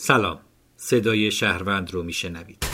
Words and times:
سلام. 0.00 0.40
صدای 0.76 1.30
شهروند 1.30 1.94
رو 1.94 2.02
میشنوید. 2.02 2.64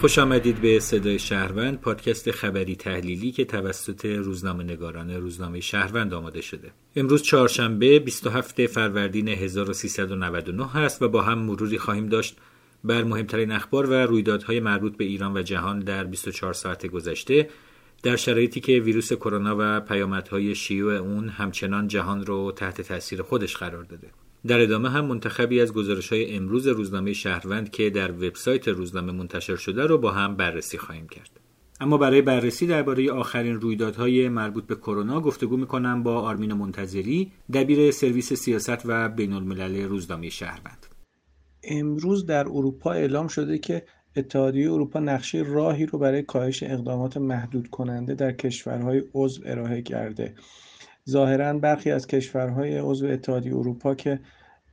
خوش 0.00 0.18
آمدید 0.18 0.60
به 0.60 0.80
صدای 0.80 1.18
شهروند 1.18 1.80
پادکست 1.80 2.30
خبری 2.30 2.76
تحلیلی 2.76 3.32
که 3.32 3.44
توسط 3.44 4.04
روزنامه 4.04 4.64
نگاران 4.64 5.10
روزنامه 5.10 5.60
شهروند 5.60 6.14
آماده 6.14 6.40
شده. 6.40 6.70
امروز 6.96 7.22
چهارشنبه 7.22 7.98
27 7.98 8.66
فروردین 8.66 9.28
1399 9.28 10.66
هست 10.66 11.02
و 11.02 11.08
با 11.08 11.22
هم 11.22 11.38
مروری 11.38 11.78
خواهیم 11.78 12.06
داشت 12.06 12.36
بر 12.84 13.04
مهمترین 13.04 13.52
اخبار 13.52 13.90
و 13.90 13.92
رویدادهای 13.92 14.60
مربوط 14.60 14.96
به 14.96 15.04
ایران 15.04 15.36
و 15.36 15.42
جهان 15.42 15.80
در 15.80 16.04
24 16.04 16.52
ساعت 16.52 16.86
گذشته. 16.86 17.48
در 18.02 18.16
شرایطی 18.16 18.60
که 18.60 18.72
ویروس 18.72 19.12
کرونا 19.12 19.56
و 19.58 19.80
پیامدهای 19.80 20.54
شیوع 20.54 20.94
اون 20.94 21.28
همچنان 21.28 21.88
جهان 21.88 22.26
رو 22.26 22.52
تحت 22.52 22.80
تاثیر 22.80 23.22
خودش 23.22 23.56
قرار 23.56 23.84
داده. 23.84 24.08
در 24.46 24.60
ادامه 24.60 24.90
هم 24.90 25.04
منتخبی 25.04 25.60
از 25.60 25.72
گزارش 25.72 26.12
های 26.12 26.36
امروز 26.36 26.66
روزنامه 26.66 27.12
شهروند 27.12 27.70
که 27.70 27.90
در 27.90 28.12
وبسایت 28.12 28.68
روزنامه 28.68 29.12
منتشر 29.12 29.56
شده 29.56 29.86
رو 29.86 29.98
با 29.98 30.10
هم 30.10 30.36
بررسی 30.36 30.78
خواهیم 30.78 31.08
کرد. 31.08 31.40
اما 31.80 31.98
برای 31.98 32.22
بررسی 32.22 32.66
درباره 32.66 33.12
آخرین 33.12 33.60
رویدادهای 33.60 34.28
مربوط 34.28 34.66
به 34.66 34.74
کرونا 34.74 35.20
گفتگو 35.20 35.56
می‌کنم 35.56 36.02
با 36.02 36.20
آرمین 36.20 36.52
منتظری 36.52 37.32
دبیر 37.52 37.90
سرویس 37.90 38.32
سیاست 38.32 38.82
و 38.84 39.08
بین 39.08 39.32
الملل 39.32 39.82
روزنامه 39.82 40.28
شهروند. 40.28 40.86
امروز 41.64 42.26
در 42.26 42.48
اروپا 42.48 42.92
اعلام 42.92 43.28
شده 43.28 43.58
که 43.58 43.82
اتحادیه 44.16 44.72
اروپا 44.72 45.00
نقشه 45.00 45.42
راهی 45.46 45.86
رو 45.86 45.98
برای 45.98 46.22
کاهش 46.22 46.62
اقدامات 46.62 47.16
محدود 47.16 47.70
کننده 47.70 48.14
در 48.14 48.32
کشورهای 48.32 49.02
عضو 49.14 49.42
ارائه 49.46 49.82
کرده. 49.82 50.34
ظاهرا 51.08 51.58
برخی 51.58 51.90
از 51.90 52.06
کشورهای 52.06 52.78
عضو 52.78 53.06
اتحادیه 53.06 53.56
اروپا 53.56 53.94
که 53.94 54.20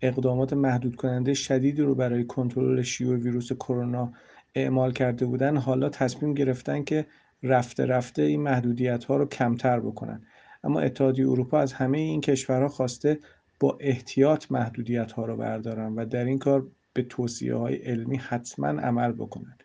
اقدامات 0.02 0.54
محدود 0.54 0.96
کننده 0.96 1.34
شدیدی 1.34 1.82
رو 1.82 1.96
برای 1.96 2.24
کنترل 2.24 2.82
شیوع 2.82 3.18
ویروس 3.18 3.54
کرونا 3.54 4.14
اعمال 4.56 4.92
کرده 4.92 5.26
بودن 5.26 5.58
حالا 5.58 5.90
تصمیم 5.90 6.34
گرفتن 6.34 6.84
که 6.84 7.06
رفته 7.44 7.86
رفته 7.86 8.22
این 8.22 8.42
محدودیت 8.42 9.04
ها 9.04 9.18
رو 9.18 9.26
کمتر 9.26 9.80
بکنن. 9.80 10.22
اما 10.64 10.80
اتحادیه 10.80 11.30
اروپا 11.30 11.60
از 11.60 11.74
همه 11.74 11.98
این 11.98 12.22
کشورها 12.22 12.68
خواسته 12.68 13.20
با 13.60 13.78
احتیاط 13.82 14.52
محدودیت 14.52 15.12
ها 15.12 15.26
رو 15.26 15.38
بردارن 15.38 15.94
و 15.96 16.06
در 16.06 16.26
این 16.26 16.40
کار 16.40 16.68
به 16.98 17.04
توصیه 17.04 17.56
های 17.56 17.76
علمی 17.76 18.18
حتما 18.18 18.68
عمل 18.68 19.12
بکنند. 19.12 19.64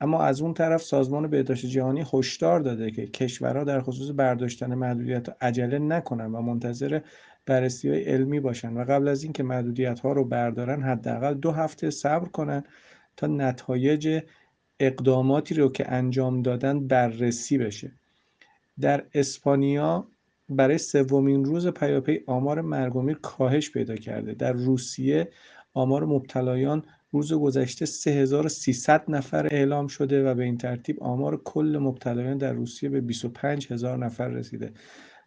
اما 0.00 0.22
از 0.22 0.40
اون 0.40 0.54
طرف 0.54 0.82
سازمان 0.82 1.30
بهداشت 1.30 1.66
جهانی 1.66 2.04
هشدار 2.12 2.60
داده 2.60 2.90
که 2.90 3.06
کشورها 3.06 3.64
در 3.64 3.80
خصوص 3.80 4.10
برداشتن 4.16 4.74
محدودیت 4.74 5.42
عجله 5.42 5.78
نکنند 5.78 6.34
و 6.34 6.40
منتظر 6.40 7.00
بررسی 7.46 7.88
های 7.88 8.02
علمی 8.02 8.40
باشند 8.40 8.76
و 8.76 8.84
قبل 8.84 9.08
از 9.08 9.22
اینکه 9.22 9.42
محدودیت 9.42 10.00
ها 10.00 10.12
رو 10.12 10.24
بردارن 10.24 10.82
حداقل 10.82 11.34
دو 11.34 11.50
هفته 11.50 11.90
صبر 11.90 12.28
کنند 12.28 12.68
تا 13.16 13.26
نتایج 13.26 14.22
اقداماتی 14.80 15.54
رو 15.54 15.68
که 15.68 15.92
انجام 15.92 16.42
دادن 16.42 16.86
بررسی 16.86 17.58
بشه. 17.58 17.92
در 18.80 19.04
اسپانیا 19.14 20.08
برای 20.48 20.78
سومین 20.78 21.44
روز 21.44 21.66
پیاپی 21.66 22.20
آمار 22.26 22.60
مرگ 22.60 23.12
کاهش 23.12 23.70
پیدا 23.70 23.96
کرده. 23.96 24.34
در 24.34 24.52
روسیه 24.52 25.28
آمار 25.76 26.04
مبتلایان 26.04 26.84
روز 27.12 27.32
گذشته 27.32 27.86
3300 27.86 29.04
نفر 29.08 29.46
اعلام 29.50 29.86
شده 29.86 30.30
و 30.30 30.34
به 30.34 30.44
این 30.44 30.58
ترتیب 30.58 31.02
آمار 31.02 31.42
کل 31.42 31.78
مبتلایان 31.82 32.38
در 32.38 32.52
روسیه 32.52 32.88
به 32.88 33.00
25 33.00 33.72
هزار 33.72 33.98
نفر 33.98 34.28
رسیده 34.28 34.72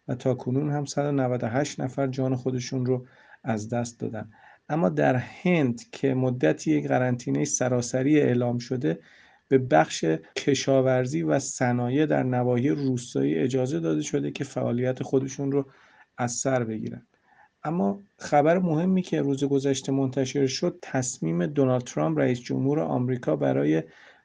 و 0.08 0.14
تا 0.14 0.34
کنون 0.34 0.70
هم 0.70 0.84
198 0.84 1.80
نفر 1.80 2.06
جان 2.06 2.36
خودشون 2.36 2.86
رو 2.86 3.06
از 3.44 3.68
دست 3.68 4.00
دادن. 4.00 4.30
اما 4.68 4.88
در 4.88 5.16
هند 5.16 5.90
که 5.90 6.14
مدتی 6.14 6.70
یک 6.70 6.88
قرنطینه 6.88 7.44
سراسری 7.44 8.20
اعلام 8.20 8.58
شده 8.58 8.98
به 9.48 9.58
بخش 9.58 10.04
کشاورزی 10.36 11.22
و 11.22 11.38
صنایع 11.38 12.06
در 12.06 12.22
نواحی 12.22 12.68
روستایی 12.68 13.34
اجازه 13.34 13.80
داده 13.80 14.02
شده 14.02 14.30
که 14.30 14.44
فعالیت 14.44 15.02
خودشون 15.02 15.52
رو 15.52 15.70
از 16.18 16.32
سر 16.32 16.64
بگیرن. 16.64 17.06
اما 17.64 18.02
خبر 18.18 18.58
مهمی 18.58 19.02
که 19.02 19.22
روز 19.22 19.44
گذشته 19.44 19.92
منتشر 19.92 20.46
شد 20.46 20.78
تصمیم 20.82 21.46
دونالد 21.46 21.82
ترامپ 21.82 22.18
رئیس 22.18 22.40
جمهور 22.40 22.80
آمریکا 22.80 23.36
برای 23.36 23.82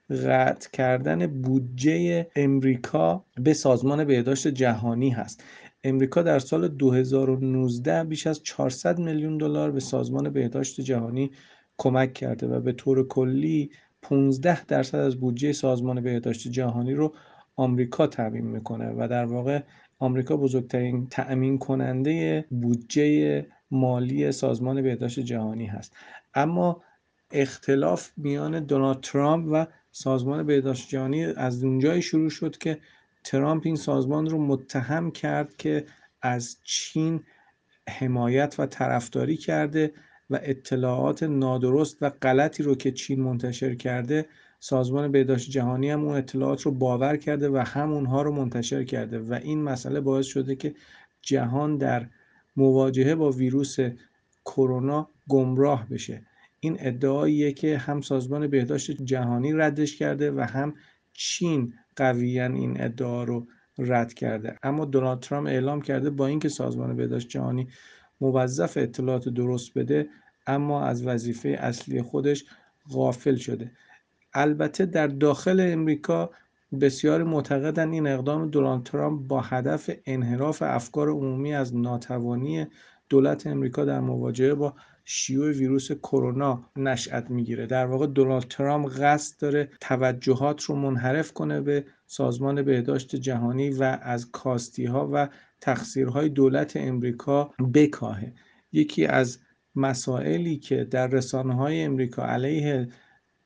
قطع 0.10 0.70
کردن 0.74 1.28
بودجه 1.28 2.28
امریکا 2.36 3.26
به 3.36 3.54
سازمان 3.54 4.06
بهداشت 4.06 4.48
جهانی 4.48 5.10
هست. 5.10 5.44
امریکا 5.84 6.22
در 6.22 6.40
سال 6.40 6.68
2019 6.68 8.04
بیش 8.04 8.28
از 8.28 8.44
400 8.44 9.00
میلیون 9.00 9.38
دلار 9.38 9.72
به 9.72 9.80
سازمان 9.80 10.30
بهداشت 10.30 10.82
جهانی 10.82 11.32
کمک 11.78 12.14
کرده 12.14 12.48
و 12.48 12.60
به 12.60 12.72
طور 12.72 13.08
کلی 13.08 13.72
15 14.02 14.66
درصد 14.66 14.98
از 14.98 15.20
بودجه 15.20 15.54
سازمان 15.54 16.02
بهداشت 16.02 16.48
جهانی 16.48 16.94
رو 16.94 17.14
آمریکا 17.56 18.08
تامین 18.08 18.46
می‌کنه 18.46 18.94
و 18.98 19.08
در 19.08 19.26
واقع 19.26 19.62
آمریکا 20.00 20.38
بزرگترین 20.38 21.08
تأمین 21.08 21.58
کننده 21.58 22.46
بودجه 22.50 23.46
مالی 23.72 24.32
سازمان 24.32 24.82
بهداشت 24.82 25.20
جهانی 25.20 25.66
هست. 25.66 25.96
اما 26.34 26.82
اختلاف 27.32 28.12
میان 28.18 28.60
دونالد 28.60 29.00
ترامپ 29.00 29.50
و 29.52 29.68
سازمان 29.92 30.46
بهداشت 30.46 30.90
جهانی 30.90 31.26
از 31.26 31.64
اونجایی 31.64 32.02
شروع 32.02 32.30
شد 32.30 32.58
که 32.58 32.80
ترامپ 33.24 33.62
این 33.66 33.76
سازمان 33.76 34.30
رو 34.30 34.46
متهم 34.46 35.12
کرد 35.12 35.58
که 35.58 35.86
از 36.22 36.58
چین 36.64 37.24
حمایت 37.90 38.56
و 38.60 38.66
طرفداری 38.66 39.38
کرده 39.38 39.94
و 40.30 40.40
اطلاعات 40.44 41.24
نادرست 41.24 41.98
و 42.02 42.10
غلطی 42.10 42.64
رو 42.64 42.76
که 42.76 42.92
چین 42.92 43.22
منتشر 43.22 43.76
کرده 43.76 44.26
سازمان 44.66 45.12
بهداشت 45.12 45.52
جهانی 45.52 45.90
هم 45.90 46.06
اون 46.06 46.16
اطلاعات 46.16 46.62
رو 46.62 46.72
باور 46.72 47.18
کرده 47.18 47.50
و 47.50 47.58
همونها 47.58 48.22
رو 48.22 48.32
منتشر 48.32 48.84
کرده 48.84 49.20
و 49.20 49.40
این 49.44 49.64
مسئله 49.64 50.02
باعث 50.02 50.26
شده 50.26 50.56
که 50.56 50.76
جهان 51.22 51.78
در 51.78 52.08
مواجهه 52.56 53.16
با 53.16 53.32
ویروس 53.32 53.78
کرونا 54.46 55.10
گمراه 55.30 55.90
بشه. 55.90 56.26
این 56.60 56.78
ادعاییه 56.80 57.52
که 57.52 57.78
هم 57.78 58.02
سازمان 58.02 58.48
بهداشت 58.48 58.92
جهانی 58.92 59.54
ردش 59.54 59.98
کرده 59.98 60.32
و 60.32 60.42
هم 60.42 60.74
چین 61.14 61.74
قویا 61.96 62.46
این 62.46 62.82
ادعا 62.82 63.24
رو 63.24 63.48
رد 63.78 64.14
کرده. 64.14 64.56
اما 64.64 64.86
دونالد 64.86 65.20
ترامپ 65.20 65.48
اعلام 65.48 65.82
کرده 65.82 66.10
با 66.10 66.28
اینکه 66.28 66.50
سازمان 66.50 66.96
بهداشت 66.96 67.30
جهانی 67.30 67.68
موظف 68.22 68.78
اطلاعات 68.78 69.30
درست 69.30 69.74
بده 69.78 70.10
اما 70.48 70.84
از 70.86 71.08
وظیفه 71.08 71.50
اصلی 71.50 72.02
خودش 72.02 72.46
غافل 72.92 73.36
شده. 73.36 73.72
البته 74.36 74.86
در 74.86 75.08
داخل 75.08 75.60
امریکا 75.72 76.30
بسیاری 76.82 77.24
معتقدند 77.24 77.94
این 77.94 78.08
اقدام 78.08 78.50
دونالد 78.50 78.84
ترامپ 78.84 79.28
با 79.28 79.42
هدف 79.42 79.90
انحراف 80.06 80.62
افکار 80.62 81.10
عمومی 81.10 81.54
از 81.54 81.76
ناتوانی 81.76 82.68
دولت 83.10 83.48
امریکا 83.48 83.86
در 83.86 84.00
مواجهه 84.00 84.54
با 84.54 84.74
شیوع 85.06 85.52
ویروس 85.52 85.92
کرونا 85.92 86.70
نشأت 86.76 87.32
می‌گیره. 87.32 87.66
در 87.66 87.86
واقع 87.86 88.08
دونالد 88.08 88.44
ترامپ 88.44 88.90
قصد 89.00 89.42
داره 89.42 89.70
توجهات 89.82 90.64
رو 90.64 90.76
منحرف 90.76 91.34
کنه 91.34 91.62
به 91.62 91.86
سازمان 92.08 92.62
بهداشت 92.62 93.16
جهانی 93.16 93.70
و 93.70 94.00
از 94.02 94.32
کاستی 94.32 94.86
ها 94.86 95.10
و 95.14 95.28
تقصیرهای 95.62 96.30
دولت 96.30 96.78
امریکا 96.78 97.52
بکاهه. 97.74 98.34
یکی 98.72 99.06
از 99.06 99.40
مسائلی 99.76 100.58
که 100.58 100.84
در 100.84 101.08
رسانه 101.08 101.56
های 101.56 101.82
امریکا 101.82 102.26
علیه 102.26 102.88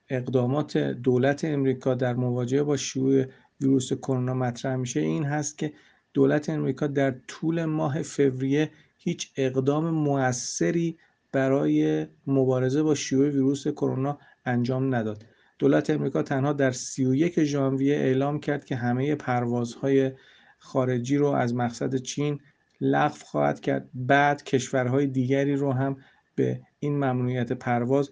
اقدامات 0.10 0.78
دولت 0.78 1.46
امریکا 1.46 1.96
در 1.96 2.14
مواجهه 2.14 2.64
با 2.64 2.78
شیوع 2.78 3.26
ویروس 3.62 3.94
کرونا 3.94 4.34
مطرح 4.34 4.76
میشه. 4.76 5.00
این 5.00 5.24
هست 5.24 5.58
که 5.58 5.74
دولت 6.14 6.50
امریکا 6.50 6.88
در 6.88 7.16
طول 7.28 7.66
ماه 7.66 8.02
فوریه 8.02 8.72
هیچ 8.98 9.32
اقدام 9.38 9.90
موثری 9.90 10.98
برای 11.32 12.08
مبارزه 12.28 12.84
با 12.84 12.96
شیوع 12.96 13.30
ویروس 13.30 13.68
کرونا 13.68 14.20
انجام 14.46 14.96
نداد. 14.96 15.26
دولت 15.60 15.90
امریکا 15.90 16.24
تنها 16.24 16.54
در 16.54 16.72
31 16.72 17.44
ژانویه 17.44 17.96
اعلام 17.96 18.40
کرد 18.40 18.66
که 18.66 18.76
همه 18.76 19.16
پروازهای 19.16 20.12
خارجی 20.60 21.18
رو 21.18 21.28
از 21.28 21.56
مقصد 21.56 21.96
چین 21.96 22.40
لغو 22.82 23.18
خواهد 23.26 23.60
کرد. 23.60 23.90
بعد 23.94 24.44
کشورهای 24.44 25.08
دیگری 25.08 25.56
رو 25.56 25.72
هم 25.72 25.98
به 26.36 26.62
این 26.80 26.96
ممنوعیت 26.96 27.54
پرواز 27.54 28.12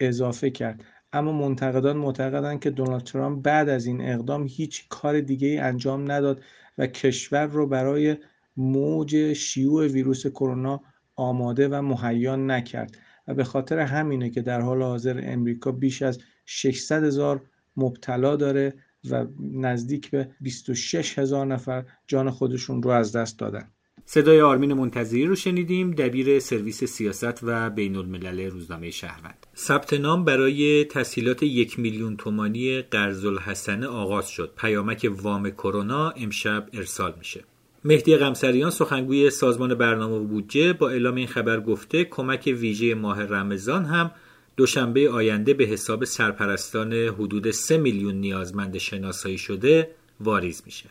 اضافه 0.00 0.50
کرد. 0.50 0.84
اما 1.14 1.32
منتقدان 1.32 1.96
معتقدند 1.96 2.60
که 2.60 2.70
دونالد 2.70 3.02
ترامپ 3.02 3.42
بعد 3.42 3.68
از 3.68 3.86
این 3.86 4.00
اقدام 4.00 4.46
هیچ 4.46 4.88
کار 4.88 5.20
دیگه 5.20 5.48
ای 5.48 5.58
انجام 5.58 6.12
نداد 6.12 6.42
و 6.78 6.86
کشور 6.86 7.46
رو 7.46 7.66
برای 7.66 8.16
موج 8.56 9.32
شیوع 9.32 9.86
ویروس 9.86 10.26
کرونا 10.26 10.80
آماده 11.16 11.68
و 11.68 11.82
مهیا 11.82 12.36
نکرد. 12.36 12.98
و 13.28 13.34
به 13.34 13.44
خاطر 13.44 13.78
همینه 13.78 14.30
که 14.30 14.42
در 14.42 14.60
حال 14.60 14.82
حاضر 14.82 15.20
امریکا 15.24 15.72
بیش 15.72 16.02
از 16.02 16.18
600 16.46 17.04
هزار 17.04 17.42
مبتلا 17.76 18.36
داره 18.36 18.74
و 19.10 19.26
نزدیک 19.40 20.10
به 20.10 20.28
26 20.40 21.18
هزار 21.18 21.46
نفر 21.46 21.84
جان 22.06 22.30
خودشون 22.30 22.82
رو 22.82 22.90
از 22.90 23.16
دست 23.16 23.38
دادن. 23.38 23.70
صدای 24.06 24.40
آرمین 24.40 24.72
منتظری 24.72 25.26
رو 25.26 25.34
شنیدیم 25.34 25.90
دبیر 25.90 26.38
سرویس 26.38 26.84
سیاست 26.84 27.38
و 27.42 27.70
بین 27.70 27.96
الملل 27.96 28.50
روزنامه 28.50 28.90
شهروند. 28.90 29.46
ثبت 29.56 29.92
نام 29.92 30.24
برای 30.24 30.84
تسهیلات 30.84 31.42
یک 31.42 31.78
میلیون 31.78 32.16
تومانی 32.16 32.82
قرض 32.82 33.24
الحسنه 33.24 33.86
آغاز 33.86 34.28
شد. 34.28 34.52
پیامک 34.56 35.10
وام 35.22 35.50
کرونا 35.50 36.10
امشب 36.10 36.68
ارسال 36.72 37.14
میشه. 37.18 37.44
مهدی 37.84 38.16
غمسریان 38.16 38.70
سخنگوی 38.70 39.30
سازمان 39.30 39.74
برنامه 39.74 40.14
و 40.16 40.24
بودجه 40.24 40.72
با 40.72 40.90
اعلام 40.90 41.14
این 41.14 41.26
خبر 41.26 41.60
گفته 41.60 42.04
کمک 42.04 42.54
ویژه 42.60 42.94
ماه 42.94 43.22
رمضان 43.22 43.84
هم 43.84 44.10
دوشنبه 44.56 45.10
آینده 45.10 45.54
به 45.54 45.64
حساب 45.64 46.04
سرپرستان 46.04 46.92
حدود 46.92 47.50
3 47.50 47.78
میلیون 47.78 48.14
نیازمند 48.14 48.78
شناسایی 48.78 49.38
شده 49.38 49.90
واریز 50.20 50.62
میشه. 50.66 50.86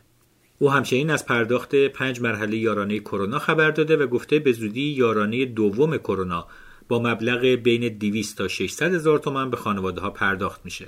او 0.63 0.71
همچنین 0.71 1.09
از 1.09 1.25
پرداخت 1.25 1.75
پنج 1.75 2.21
مرحله 2.21 2.57
یارانه 2.57 2.99
کرونا 2.99 3.39
خبر 3.39 3.71
داده 3.71 3.97
و 3.97 4.07
گفته 4.07 4.39
به 4.39 4.51
زودی 4.51 4.81
یارانه 4.81 5.45
دوم 5.45 5.97
کرونا 5.97 6.47
با 6.87 6.99
مبلغ 6.99 7.45
بین 7.45 7.97
200 7.97 8.37
تا 8.37 8.47
600 8.47 8.93
هزار 8.93 9.19
تومان 9.19 9.49
به 9.49 9.57
خانواده 9.57 10.01
ها 10.01 10.09
پرداخت 10.09 10.61
میشه. 10.65 10.87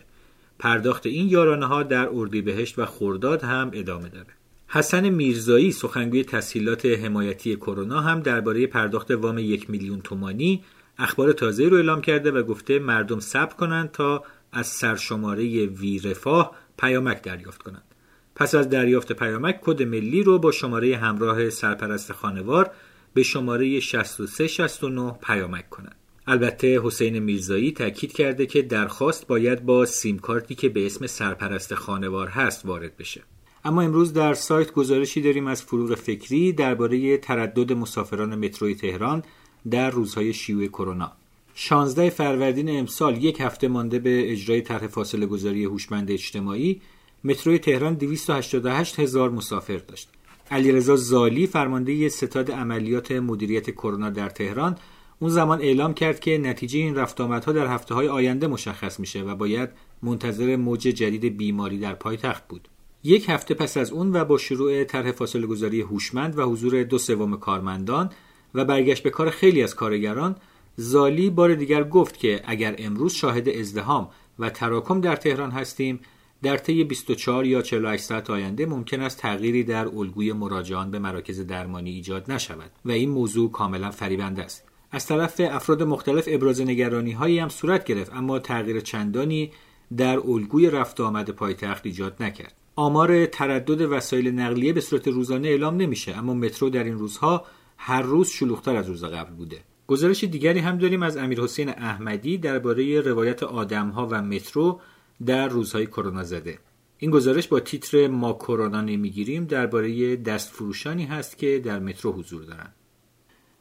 پرداخت 0.60 1.06
این 1.06 1.30
یارانه 1.30 1.66
ها 1.66 1.83
در 1.83 2.10
اردیبهشت 2.12 2.80
و 2.80 2.86
خرداد 2.86 3.44
هم 3.44 3.72
ادامه 3.74 4.10
داره. 4.10 4.27
حسن 4.68 5.10
میرزایی 5.10 5.72
سخنگوی 5.72 6.24
تسهیلات 6.24 6.86
حمایتی 6.86 7.56
کرونا 7.56 8.01
هم 8.01 8.19
درباره 8.19 8.68
پرداخت 8.68 9.12
وام 9.12 9.38
یک 9.38 9.69
میلیون 9.69 10.01
تومانی 10.01 10.63
اخبار 10.98 11.31
تازه 11.31 11.68
رو 11.68 11.78
اعلام 11.78 12.01
کرده 12.01 12.31
و 12.31 12.44
گفته 12.44 12.80
مردم 12.80 13.19
صبر 13.19 13.54
کنند 13.54 13.92
تا 13.92 14.24
از 14.51 14.68
سرشماره 14.68 15.66
وی 15.66 16.00
رفاه 16.00 16.56
پیامک 16.78 17.21
دریافت 17.21 17.63
کنند. 17.63 17.94
پس 18.35 18.55
از 18.55 18.69
دریافت 18.69 19.11
پیامک 19.11 19.61
کد 19.61 19.83
ملی 19.83 20.23
رو 20.23 20.39
با 20.39 20.51
شماره 20.51 20.97
همراه 20.97 21.49
سرپرست 21.49 22.11
خانوار 22.11 22.71
به 23.13 23.23
شماره 23.23 23.79
6369 23.79 25.11
پیامک 25.11 25.69
کنند. 25.69 25.95
البته 26.27 26.81
حسین 26.83 27.19
میرزایی 27.19 27.71
تاکید 27.71 28.13
کرده 28.13 28.45
که 28.45 28.61
درخواست 28.61 29.27
باید 29.27 29.65
با 29.65 29.85
سیم 29.85 30.19
کارتی 30.19 30.55
که 30.55 30.69
به 30.69 30.85
اسم 30.85 31.07
سرپرست 31.07 31.75
خانوار 31.75 32.27
هست 32.27 32.65
وارد 32.65 32.97
بشه. 32.97 33.23
اما 33.65 33.81
امروز 33.81 34.13
در 34.13 34.33
سایت 34.33 34.71
گزارشی 34.71 35.21
داریم 35.21 35.47
از 35.47 35.63
فروغ 35.63 35.95
فکری 35.95 36.53
درباره 36.53 37.17
تردد 37.17 37.73
مسافران 37.73 38.45
متروی 38.45 38.75
تهران 38.75 39.23
در 39.71 39.89
روزهای 39.89 40.33
شیوع 40.33 40.67
کرونا 40.67 41.11
16 41.55 42.09
فروردین 42.09 42.79
امسال 42.79 43.23
یک 43.23 43.41
هفته 43.41 43.67
مانده 43.67 43.99
به 43.99 44.31
اجرای 44.31 44.61
طرح 44.61 44.87
فاصله 44.87 45.25
گذاری 45.25 45.63
هوشمند 45.65 46.11
اجتماعی 46.11 46.81
متروی 47.25 47.60
تهران 47.60 47.94
288 47.94 49.00
هزار 49.00 49.30
مسافر 49.30 49.77
داشت. 49.77 50.10
علیرضا 50.51 50.95
زالی 50.95 51.48
فرمانده 51.48 52.10
ستاد 52.10 52.51
عملیات 52.51 53.12
مدیریت 53.12 53.69
کرونا 53.69 54.10
در 54.10 54.30
تهران 54.30 54.77
اون 55.19 55.31
زمان 55.31 55.62
اعلام 55.62 55.94
کرد 55.94 56.19
که 56.19 56.38
نتیجه 56.38 56.80
این 56.80 56.95
رفت 56.95 57.22
آمدها 57.22 57.51
در 57.51 57.68
هفته 57.68 57.95
های 57.95 58.07
آینده 58.07 58.48
مشخص 58.48 59.00
میشه 59.00 59.24
و 59.24 59.36
باید 59.36 59.69
منتظر 60.04 60.56
موج 60.56 60.81
جدید 60.81 61.38
بیماری 61.38 61.80
در 61.80 61.94
پایتخت 61.94 62.48
بود. 62.48 62.68
یک 63.04 63.30
هفته 63.30 63.54
پس 63.54 63.78
از 63.78 63.92
اون 63.92 64.16
و 64.16 64.25
با 64.25 64.38
شروع 64.38 64.83
طرح 64.83 65.12
فاصله 65.12 65.48
گذاری 65.48 65.81
هوشمند 65.81 66.38
و 66.38 66.42
حضور 66.44 66.83
دو 66.83 66.98
سوم 66.98 67.38
کارمندان 67.38 68.10
و 68.56 68.66
برگشت 68.66 69.04
به 69.04 69.10
کار 69.10 69.30
خیلی 69.30 69.63
از 69.63 69.75
کارگران 69.75 70.36
زالی 70.75 71.30
بار 71.30 71.56
دیگر 71.56 71.83
گفت 71.83 72.19
که 72.19 72.42
اگر 72.45 72.75
امروز 72.78 73.13
شاهد 73.13 73.50
ازدهام 73.50 74.10
و 74.39 74.50
تراکم 74.50 75.01
در 75.01 75.16
تهران 75.16 75.51
هستیم 75.51 76.00
در 76.45 76.57
طی 76.57 76.83
24 76.83 77.45
یا 77.45 77.62
48 77.62 78.03
ساعت 78.03 78.30
آینده 78.30 78.65
ممکن 78.65 79.01
است 79.01 79.19
تغییری 79.19 79.63
در 79.63 79.88
الگوی 79.88 80.33
مراجعان 80.33 80.92
به 80.92 81.00
مراکز 81.00 81.39
درمانی 81.47 81.92
ایجاد 81.92 82.31
نشود 82.31 82.71
و 82.86 82.92
این 82.92 83.09
موضوع 83.09 83.51
کاملا 83.51 83.92
فریبنده 83.92 84.44
است. 84.44 84.63
از 84.92 85.06
طرف 85.06 85.42
افراد 85.44 85.83
مختلف 85.83 86.24
ابراز 86.27 86.62
نگرانی 86.62 87.12
هایی 87.12 87.39
هم 87.39 87.50
صورت 87.50 87.86
گرفت 87.86 88.13
اما 88.13 88.39
تغییر 88.39 88.80
چندانی 88.80 89.51
در 89.97 90.19
الگوی 90.19 90.69
رفت 90.69 91.00
آمد 91.00 91.30
پایتخت 91.30 91.86
ایجاد 91.86 92.24
نکرد. 92.24 92.53
آمار 92.75 93.25
تردد 93.25 93.81
وسایل 93.81 94.31
نقلیه 94.31 94.74
به 94.74 94.81
صورت 94.81 95.07
روزانه 95.07 95.47
اعلام 95.47 95.77
نمیشه 95.77 96.18
اما 96.18 96.33
مترو 96.33 96.69
در 96.69 96.83
این 96.83 96.97
روزها 96.97 97.45
هر 97.77 98.01
روز 98.01 98.30
شلوغتر 98.30 98.75
از 98.75 98.88
روز 98.88 99.03
قبل 99.03 99.33
بوده. 99.33 99.59
گزارش 99.88 100.24
دیگری 100.24 100.59
هم 100.59 100.77
داریم 100.77 101.03
از 101.03 101.18
امیر 101.18 101.42
حسین 101.42 101.69
احمدی 101.69 102.38
درباره 102.38 103.01
روایت 103.01 103.44
آدمها 103.44 104.07
و 104.12 104.21
مترو 104.21 104.80
در 105.25 105.47
روزهای 105.47 105.85
کرونا 105.85 106.23
زده 106.23 106.59
این 106.97 107.12
گزارش 107.12 107.47
با 107.47 107.59
تیتر 107.59 108.07
ما 108.07 108.33
کرونا 108.33 108.81
نمی‌گیریم 108.81 109.45
درباره 109.45 110.15
دست 110.15 110.50
فروشانی 110.50 111.06
هست 111.06 111.38
که 111.38 111.59
در 111.59 111.79
مترو 111.79 112.12
حضور 112.12 112.44
دارند 112.44 112.75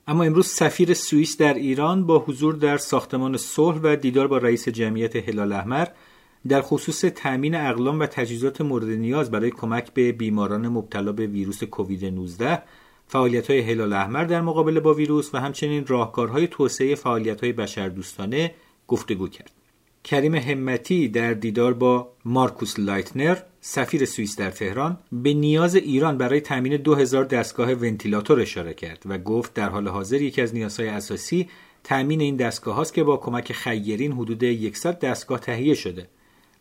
اما 0.07 0.25
امروز 0.25 0.47
سفیر 0.47 0.95
سوئیس 0.95 1.37
در 1.37 1.55
ایران 1.55 2.07
با 2.07 2.19
حضور 2.19 2.55
در 2.55 2.77
ساختمان 2.77 3.37
صلح 3.37 3.81
و 3.83 3.97
دیدار 3.97 4.29
با 4.29 4.39
رئیس 4.39 4.69
جمعیت 4.69 5.17
هلال 5.17 5.53
احمر 5.53 5.87
در 6.49 6.63
خصوص 6.63 7.01
تأمین 7.01 7.55
اقلام 7.55 8.01
و 8.01 8.07
تجهیزات 8.07 8.61
مورد 8.61 8.89
نیاز 8.89 9.31
برای 9.31 9.51
کمک 9.51 9.93
به 9.95 10.13
بیماران 10.13 10.69
مبتلا 10.69 11.13
به 11.13 11.27
ویروس 11.27 11.65
کووید 11.65 12.05
19 12.05 12.63
فعالیت 13.07 13.51
های 13.51 13.61
هلال 13.61 13.93
احمر 13.93 14.25
در 14.25 14.41
مقابله 14.41 14.81
با 14.81 14.95
ویروس 14.95 15.35
و 15.35 15.39
همچنین 15.39 15.87
راهکارهای 15.87 16.47
توسعه 16.47 16.95
فعالیت 16.95 17.41
های 17.41 17.53
بشردوستانه 17.53 18.55
گفتگو 18.89 19.29
کرد. 19.29 19.64
کریم 20.05 20.35
همتی 20.35 21.09
در 21.09 21.33
دیدار 21.33 21.75
با 21.75 22.13
مارکوس 22.25 22.79
لایتنر 22.79 23.39
سفیر 23.61 24.05
سوئیس 24.05 24.37
در 24.37 24.51
تهران 24.51 24.99
به 25.13 25.35
نیاز 25.35 25.75
ایران 25.75 26.19
برای 26.19 26.41
تامین 26.41 26.77
2000 26.77 27.25
دستگاه 27.25 27.73
ونتیلاتور 27.73 28.41
اشاره 28.41 28.75
کرد 28.75 29.03
و 29.07 29.19
گفت 29.19 29.55
در 29.55 29.69
حال 29.69 29.89
حاضر 29.89 30.23
یکی 30.23 30.43
از 30.43 30.55
نیازهای 30.55 30.89
اساسی 30.89 31.49
تامین 31.85 32.21
این 32.21 32.37
دستگاه 32.37 32.75
هاست 32.75 32.95
که 32.95 33.05
با 33.05 33.17
کمک 33.17 33.53
خیرین 33.53 34.13
حدود 34.13 34.75
100 34.75 34.99
دستگاه 34.99 35.41
تهیه 35.41 35.75
شده. 35.75 36.09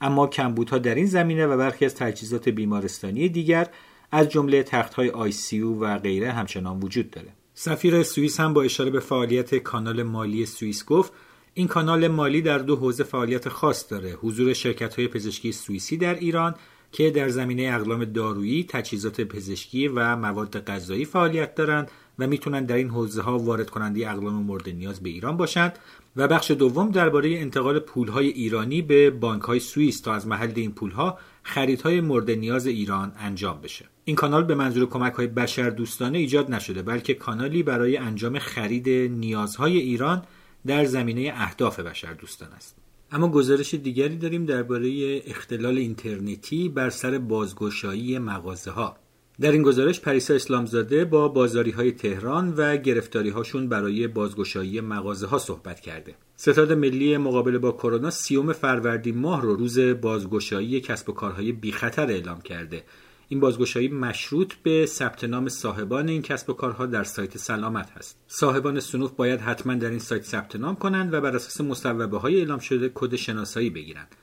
اما 0.01 0.27
کمبودها 0.27 0.77
در 0.77 0.95
این 0.95 1.05
زمینه 1.05 1.47
و 1.47 1.57
برخی 1.57 1.85
از 1.85 1.95
تجهیزات 1.95 2.49
بیمارستانی 2.49 3.29
دیگر 3.29 3.67
از 4.11 4.29
جمله 4.29 4.63
تخت 4.63 4.93
های 4.93 5.09
آی 5.09 5.31
سی 5.31 5.61
و 5.61 5.97
غیره 5.97 6.31
همچنان 6.31 6.79
وجود 6.79 7.11
داره. 7.11 7.29
سفیر 7.53 8.03
سوئیس 8.03 8.39
هم 8.39 8.53
با 8.53 8.63
اشاره 8.63 8.89
به 8.89 8.99
فعالیت 8.99 9.55
کانال 9.55 10.03
مالی 10.03 10.45
سوئیس 10.45 10.85
گفت 10.85 11.13
این 11.53 11.67
کانال 11.67 12.07
مالی 12.07 12.41
در 12.41 12.57
دو 12.57 12.75
حوزه 12.75 13.03
فعالیت 13.03 13.49
خاص 13.49 13.91
داره. 13.91 14.11
حضور 14.11 14.53
شرکت 14.53 14.95
های 14.95 15.07
پزشکی 15.07 15.51
سوئیسی 15.51 15.97
در 15.97 16.15
ایران 16.15 16.55
که 16.91 17.11
در 17.11 17.29
زمینه 17.29 17.71
اقلام 17.73 18.05
دارویی، 18.05 18.63
تجهیزات 18.69 19.21
پزشکی 19.21 19.87
و 19.87 20.15
مواد 20.15 20.65
غذایی 20.65 21.05
فعالیت 21.05 21.55
دارند 21.55 21.91
و 22.19 22.27
می‌تونن 22.27 22.65
در 22.65 22.75
این 22.75 22.89
حوزه 22.89 23.21
ها 23.21 23.37
وارد 23.37 23.69
کننده 23.69 24.11
اقلام 24.11 24.33
مورد 24.33 24.69
نیاز 24.69 25.03
به 25.03 25.09
ایران 25.09 25.37
باشند. 25.37 25.79
و 26.15 26.27
بخش 26.27 26.51
دوم 26.51 26.91
درباره 26.91 27.39
انتقال 27.39 27.79
پولهای 27.79 28.27
ایرانی 28.27 28.81
به 28.81 29.09
بانک 29.09 29.41
های 29.41 29.59
سوئیس 29.59 30.01
تا 30.01 30.13
از 30.13 30.27
محل 30.27 30.51
این 30.55 30.71
پولها 30.71 31.17
خریدهای 31.43 32.01
مورد 32.01 32.31
نیاز 32.31 32.67
ایران 32.67 33.11
انجام 33.19 33.61
بشه. 33.61 33.85
این 34.05 34.15
کانال 34.15 34.43
به 34.43 34.55
منظور 34.55 34.89
کمک 34.89 35.13
های 35.13 35.27
بشر 35.27 35.69
دوستانه 35.69 36.17
ایجاد 36.17 36.51
نشده 36.51 36.81
بلکه 36.81 37.13
کانالی 37.13 37.63
برای 37.63 37.97
انجام 37.97 38.39
خرید 38.39 38.89
نیازهای 38.89 39.77
ایران 39.77 40.23
در 40.67 40.85
زمینه 40.85 41.31
اهداف 41.35 41.79
بشر 41.79 42.13
دوستان 42.13 42.49
است 42.51 42.75
اما 43.11 43.27
گزارش 43.27 43.73
دیگری 43.73 44.17
داریم 44.17 44.45
درباره 44.45 45.21
اختلال 45.25 45.77
اینترنتی 45.77 46.69
بر 46.69 46.89
سر 46.89 47.17
بازگشایی 47.17 48.19
مغازه 48.19 48.71
ها 48.71 48.97
در 49.41 49.51
این 49.51 49.63
گزارش 49.63 49.99
پریسا 49.99 50.33
اسلامزاده 50.33 51.05
با 51.05 51.27
بازاری 51.27 51.71
های 51.71 51.91
تهران 51.91 52.53
و 52.57 52.77
گرفتاری 52.77 53.29
هاشون 53.29 53.69
برای 53.69 54.07
بازگشایی 54.07 54.81
مغازه 54.81 55.27
ها 55.27 55.37
صحبت 55.37 55.79
کرده. 55.79 56.15
ستاد 56.35 56.73
ملی 56.73 57.17
مقابله 57.17 57.57
با 57.57 57.71
کرونا 57.71 58.09
سیوم 58.09 58.53
فروردین 58.53 59.17
ماه 59.17 59.41
رو 59.41 59.55
روز 59.55 59.79
بازگشایی 59.79 60.81
کسب 60.81 61.09
و 61.09 61.13
کارهای 61.13 61.51
بی 61.51 61.71
خطر 61.71 62.05
اعلام 62.11 62.41
کرده. 62.41 62.83
این 63.29 63.39
بازگشایی 63.39 63.87
مشروط 63.87 64.53
به 64.53 64.85
ثبت 64.85 65.23
نام 65.23 65.49
صاحبان 65.49 66.09
این 66.09 66.21
کسب 66.21 66.49
و 66.49 66.53
کارها 66.53 66.85
در 66.85 67.03
سایت 67.03 67.37
سلامت 67.37 67.91
هست. 67.91 68.19
صاحبان 68.27 68.79
سنوف 68.79 69.11
باید 69.11 69.41
حتما 69.41 69.73
در 69.73 69.89
این 69.89 69.99
سایت 69.99 70.23
ثبت 70.23 70.55
نام 70.55 70.75
کنند 70.75 71.13
و 71.13 71.21
بر 71.21 71.35
اساس 71.35 71.61
مصوبه 71.61 72.17
های 72.17 72.37
اعلام 72.39 72.59
شده 72.59 72.91
کد 72.93 73.15
شناسایی 73.15 73.69
بگیرند. 73.69 74.15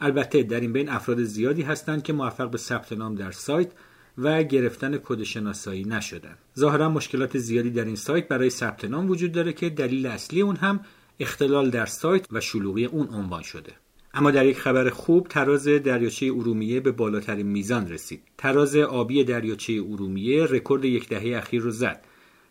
البته 0.00 0.42
در 0.42 0.60
این 0.60 0.72
بین 0.72 0.88
افراد 0.88 1.22
زیادی 1.22 1.62
هستند 1.62 2.02
که 2.02 2.12
موفق 2.12 2.50
به 2.50 2.58
ثبت 2.58 2.92
نام 2.92 3.14
در 3.14 3.30
سایت 3.30 3.72
و 4.18 4.42
گرفتن 4.42 4.98
کد 5.04 5.22
شناسایی 5.22 5.84
نشدن 5.84 6.36
ظاهرا 6.58 6.88
مشکلات 6.88 7.38
زیادی 7.38 7.70
در 7.70 7.84
این 7.84 7.96
سایت 7.96 8.28
برای 8.28 8.50
ثبت 8.50 8.84
نام 8.84 9.10
وجود 9.10 9.32
داره 9.32 9.52
که 9.52 9.70
دلیل 9.70 10.06
اصلی 10.06 10.40
اون 10.40 10.56
هم 10.56 10.80
اختلال 11.20 11.70
در 11.70 11.86
سایت 11.86 12.26
و 12.32 12.40
شلوغی 12.40 12.84
اون 12.84 13.08
عنوان 13.08 13.42
شده 13.42 13.72
اما 14.14 14.30
در 14.30 14.46
یک 14.46 14.58
خبر 14.58 14.90
خوب 14.90 15.28
تراز 15.28 15.68
دریاچه 15.68 16.26
ارومیه 16.26 16.80
به 16.80 16.92
بالاترین 16.92 17.46
میزان 17.46 17.88
رسید. 17.88 18.22
تراز 18.38 18.76
آبی 18.76 19.24
دریاچه 19.24 19.72
ارومیه 19.90 20.44
رکورد 20.44 20.84
یک 20.84 21.08
دهه 21.08 21.38
اخیر 21.38 21.62
رو 21.62 21.70
زد. 21.70 22.04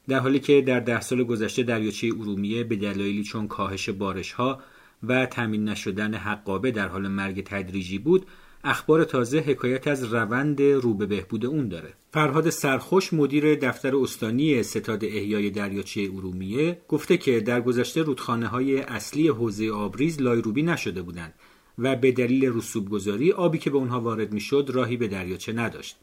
در 0.08 0.20
حالی 0.20 0.40
که 0.40 0.62
در 0.62 0.80
ده 0.80 1.02
سال 1.02 1.24
گذشته 1.24 1.64
دریاچه 1.64 2.08
ارومیه 2.20 2.64
به 2.64 2.76
دلایلی 2.76 3.24
چون 3.24 3.48
کاهش 3.48 3.90
بارش 3.90 4.32
ها 4.32 4.60
و 5.04 5.26
تامین 5.26 5.70
نشدن 5.70 6.14
حقابه 6.14 6.72
در 6.72 6.88
حال 6.88 7.08
مرگ 7.08 7.44
تدریجی 7.44 7.98
بود 7.98 8.26
اخبار 8.64 9.04
تازه 9.04 9.40
حکایت 9.40 9.88
از 9.88 10.04
روند 10.04 10.62
رو 10.62 10.94
به 10.94 11.06
بهبود 11.06 11.46
اون 11.46 11.68
داره. 11.68 11.94
فرهاد 12.12 12.50
سرخوش 12.50 13.14
مدیر 13.14 13.56
دفتر 13.56 13.96
استانی 13.96 14.64
ستاد 14.64 15.06
احیای 15.06 15.50
دریاچه 15.50 16.10
ارومیه 16.16 16.82
گفته 16.88 17.18
که 17.18 17.40
در 17.40 17.62
گذشته 17.62 18.02
رودخانه 18.02 18.48
های 18.48 18.80
اصلی 18.80 19.28
حوزه 19.28 19.72
آبریز 19.72 20.22
لایروبی 20.22 20.64
نشده 20.64 21.02
بودند. 21.02 21.34
و 21.78 21.96
به 21.96 22.12
دلیل 22.12 22.52
رسوبگذاری 22.54 23.32
آبی 23.32 23.58
که 23.58 23.70
به 23.70 23.78
اونها 23.78 24.02
وارد 24.02 24.34
می‌شد 24.34 24.72
راهی 24.74 24.98
به 24.98 25.08
دریاچه 25.08 25.54
نداشت. 25.54 25.98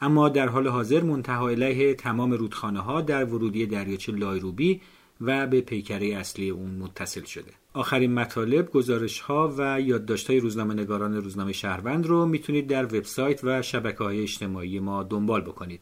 اما 0.00 0.28
در 0.28 0.48
حال 0.48 0.68
حاضر 0.68 1.02
منتهی‌الیه 1.02 1.94
تمام 1.94 2.32
رودخانه 2.32 2.80
ها 2.80 3.00
در 3.00 3.24
ورودی 3.24 3.66
دریاچه 3.66 4.12
لایروبی 4.12 4.80
و 5.20 5.46
به 5.46 5.60
پیکره 5.60 6.06
اصلی 6.06 6.50
اون 6.50 6.70
متصل 6.70 7.24
شده. 7.24 7.52
آخرین 7.72 8.14
مطالب 8.14 8.70
گزارش 8.70 9.20
ها 9.20 9.54
و 9.58 9.80
یادداشت 9.80 10.30
های 10.30 10.40
روزنامه 10.40 10.74
نگاران 10.74 11.14
روزنامه 11.14 11.52
شهروند 11.52 12.06
رو 12.06 12.26
می‌تونید 12.26 12.66
در 12.66 12.84
وبسایت 12.84 13.40
و 13.44 13.62
شبکه 13.62 14.04
های 14.04 14.22
اجتماعی 14.22 14.80
ما 14.80 15.02
دنبال 15.02 15.40
بکنید. 15.40 15.80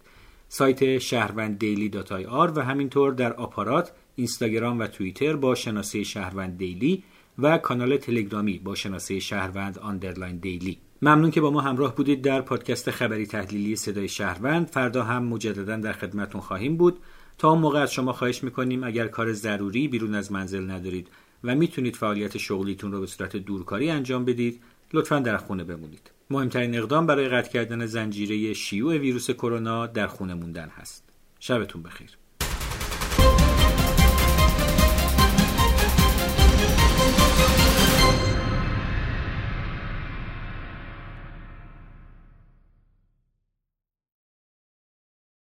سایت 0.48 0.98
شهروند 0.98 1.58
daily 1.58 1.88
dot 1.88 2.12
IR 2.12 2.52
و 2.56 2.64
همینطور 2.64 3.12
در 3.12 3.32
آپارات 3.32 3.92
اینستاگرام 4.16 4.78
و 4.78 4.86
توییتر 4.86 5.36
با 5.36 5.54
شناسه 5.54 6.02
شهروند 6.02 6.58
daily 6.58 7.04
و 7.42 7.58
کانال 7.58 7.96
تلگرامی 7.96 8.58
با 8.58 8.74
شناسه 8.74 9.18
شهروند 9.18 9.78
underline 9.78 10.36
daily 10.36 10.78
ممنون 11.02 11.30
که 11.30 11.40
با 11.40 11.50
ما 11.50 11.60
همراه 11.60 11.96
بودید 11.96 12.22
در 12.22 12.40
پادکست 12.40 12.90
خبری 12.90 13.26
تحلیلی 13.26 13.76
صدای 13.76 14.08
شهروند. 14.08 14.66
فردا 14.66 15.04
هم 15.04 15.24
مجددا 15.24 15.76
در 15.76 15.92
خدمتون 15.92 16.40
خواهیم 16.40 16.76
بود. 16.76 16.98
تا 17.38 17.50
اون 17.50 17.58
موقع 17.58 17.80
از 17.80 17.92
شما 17.92 18.12
خواهش 18.12 18.44
می‌کنیم 18.44 18.84
اگر 18.84 19.08
کار 19.08 19.32
ضروری 19.32 19.88
بیرون 19.88 20.14
از 20.14 20.32
منزل 20.32 20.70
ندارید 20.70 21.08
و 21.44 21.54
می‌تونید 21.54 21.96
فعالیت 21.96 22.38
شغلیتون 22.38 22.92
رو 22.92 23.00
به 23.00 23.06
صورت 23.06 23.36
دورکاری 23.36 23.90
انجام 23.90 24.24
بدید 24.24 24.60
لطفا 24.92 25.18
در 25.18 25.36
خونه 25.36 25.64
بمونید. 25.64 26.10
مهمترین 26.30 26.78
اقدام 26.78 27.06
برای 27.06 27.28
قطع 27.28 27.52
کردن 27.52 27.86
زنجیره 27.86 28.52
شیوع 28.52 28.96
ویروس 28.96 29.30
کرونا 29.30 29.86
در 29.86 30.06
خونه 30.06 30.34
موندن 30.34 30.68
هست. 30.68 31.04
شبتون 31.40 31.82
بخیر. 31.82 32.10